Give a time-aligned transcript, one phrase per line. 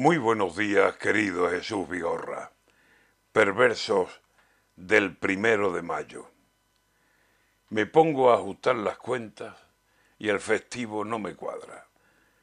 [0.00, 2.52] Muy buenos días, querido Jesús Vigorra.
[3.32, 4.20] Perversos
[4.76, 6.30] del primero de mayo.
[7.68, 9.56] Me pongo a ajustar las cuentas
[10.16, 11.88] y el festivo no me cuadra.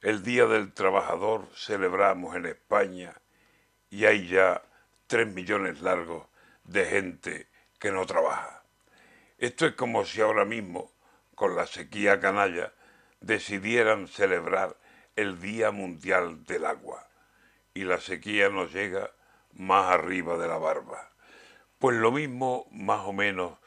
[0.00, 3.14] El Día del Trabajador celebramos en España
[3.90, 4.60] y hay ya
[5.06, 6.26] tres millones largos
[6.64, 7.46] de gente
[7.78, 8.64] que no trabaja.
[9.38, 10.90] Esto es como si ahora mismo,
[11.36, 12.72] con la sequía canalla,
[13.20, 14.76] decidieran celebrar
[15.14, 17.05] el Día Mundial del Agua
[17.76, 19.10] y la sequía nos llega
[19.52, 21.10] más arriba de la barba.
[21.78, 23.58] Pues lo mismo, más o menos,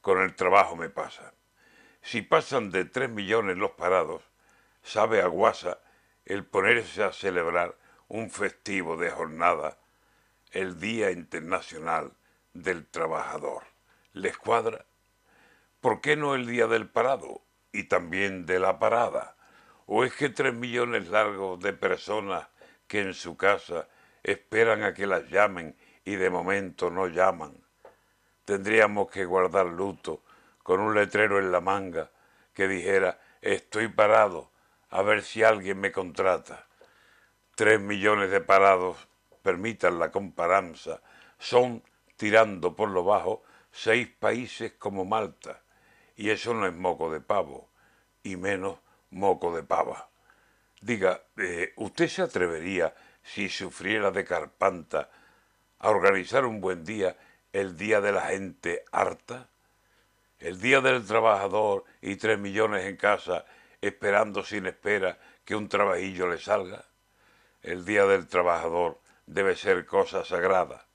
[0.00, 1.34] con el trabajo me pasa.
[2.00, 4.22] Si pasan de tres millones los parados,
[4.82, 5.80] sabe a guasa
[6.24, 7.76] el ponerse a celebrar
[8.08, 9.76] un festivo de jornada,
[10.52, 12.12] el Día Internacional
[12.54, 13.64] del Trabajador.
[14.14, 14.86] ¿Les cuadra?
[15.82, 17.42] ¿Por qué no el Día del Parado
[17.72, 19.36] y también de la parada?
[19.84, 22.48] ¿O es que tres millones largos de personas
[22.88, 23.86] que en su casa
[24.22, 27.62] esperan a que las llamen y de momento no llaman.
[28.44, 30.22] Tendríamos que guardar luto
[30.62, 32.10] con un letrero en la manga
[32.54, 34.50] que dijera estoy parado
[34.90, 36.66] a ver si alguien me contrata.
[37.54, 38.96] Tres millones de parados,
[39.42, 41.00] permitan la comparanza,
[41.38, 41.82] son,
[42.16, 45.62] tirando por lo bajo, seis países como Malta.
[46.16, 47.68] Y eso no es moco de pavo,
[48.22, 48.78] y menos
[49.10, 50.08] moco de pava.
[50.80, 55.10] Diga, eh, ¿usted se atrevería, si sufriera de carpanta,
[55.80, 57.16] a organizar un buen día,
[57.52, 59.48] el día de la gente harta?
[60.38, 63.44] El día del trabajador y tres millones en casa
[63.80, 66.84] esperando sin espera que un trabajillo le salga.
[67.62, 70.86] El día del trabajador debe ser cosa sagrada,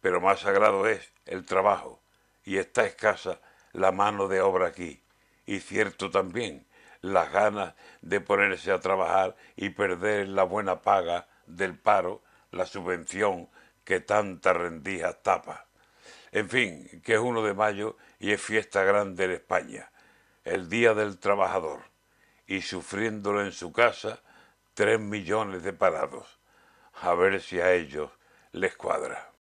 [0.00, 2.00] pero más sagrado es el trabajo
[2.44, 3.38] y está escasa
[3.72, 5.02] la mano de obra aquí.
[5.44, 6.66] Y cierto también
[7.00, 13.48] las ganas de ponerse a trabajar y perder la buena paga del paro, la subvención
[13.84, 15.66] que tanta rendijas tapa.
[16.32, 19.90] En fin, que es uno de mayo y es fiesta grande en España,
[20.44, 21.80] el Día del Trabajador,
[22.46, 24.20] y sufriéndolo en su casa
[24.74, 26.38] tres millones de parados.
[27.02, 28.10] A ver si a ellos
[28.52, 29.29] les cuadra.